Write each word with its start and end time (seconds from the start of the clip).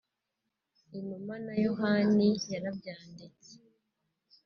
Inuma 0.97 1.33
Na 1.45 1.53
Yohani 1.65 2.27
Yarabyanditse 2.51 3.51